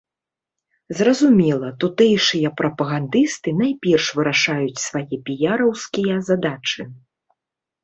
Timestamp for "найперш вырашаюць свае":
3.61-5.15